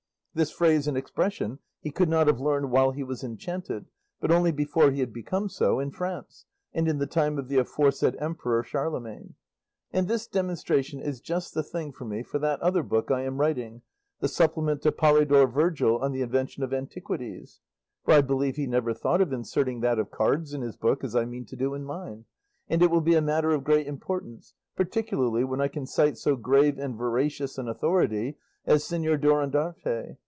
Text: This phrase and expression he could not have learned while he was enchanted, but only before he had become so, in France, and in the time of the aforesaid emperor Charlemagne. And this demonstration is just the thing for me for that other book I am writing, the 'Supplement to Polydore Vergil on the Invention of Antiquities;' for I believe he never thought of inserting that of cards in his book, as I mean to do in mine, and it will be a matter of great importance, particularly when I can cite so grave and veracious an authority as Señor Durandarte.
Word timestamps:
This 0.33 0.49
phrase 0.53 0.87
and 0.87 0.95
expression 0.95 1.59
he 1.81 1.91
could 1.91 2.07
not 2.07 2.27
have 2.27 2.39
learned 2.39 2.71
while 2.71 2.91
he 2.91 3.03
was 3.03 3.21
enchanted, 3.21 3.87
but 4.21 4.31
only 4.31 4.53
before 4.53 4.89
he 4.89 5.01
had 5.01 5.11
become 5.11 5.49
so, 5.49 5.77
in 5.77 5.91
France, 5.91 6.45
and 6.73 6.87
in 6.87 6.99
the 6.99 7.05
time 7.05 7.37
of 7.37 7.49
the 7.49 7.57
aforesaid 7.57 8.15
emperor 8.17 8.63
Charlemagne. 8.63 9.33
And 9.91 10.07
this 10.07 10.27
demonstration 10.27 11.01
is 11.01 11.19
just 11.19 11.53
the 11.53 11.63
thing 11.63 11.91
for 11.91 12.05
me 12.05 12.23
for 12.23 12.39
that 12.39 12.61
other 12.61 12.81
book 12.81 13.11
I 13.11 13.23
am 13.23 13.41
writing, 13.41 13.81
the 14.21 14.29
'Supplement 14.29 14.81
to 14.83 14.93
Polydore 14.93 15.47
Vergil 15.51 15.97
on 15.99 16.13
the 16.13 16.21
Invention 16.21 16.63
of 16.63 16.73
Antiquities;' 16.73 17.59
for 18.05 18.13
I 18.13 18.21
believe 18.21 18.55
he 18.55 18.67
never 18.67 18.93
thought 18.93 19.19
of 19.19 19.33
inserting 19.33 19.81
that 19.81 19.99
of 19.99 20.11
cards 20.11 20.53
in 20.53 20.61
his 20.61 20.77
book, 20.77 21.03
as 21.03 21.13
I 21.13 21.25
mean 21.25 21.43
to 21.47 21.57
do 21.57 21.73
in 21.73 21.83
mine, 21.83 22.23
and 22.69 22.81
it 22.81 22.89
will 22.89 23.01
be 23.01 23.15
a 23.15 23.21
matter 23.21 23.51
of 23.51 23.65
great 23.65 23.85
importance, 23.85 24.53
particularly 24.77 25.43
when 25.43 25.59
I 25.59 25.67
can 25.67 25.85
cite 25.85 26.17
so 26.17 26.37
grave 26.37 26.77
and 26.79 26.95
veracious 26.97 27.57
an 27.57 27.67
authority 27.67 28.37
as 28.65 28.85
Señor 28.85 29.19
Durandarte. 29.19 30.17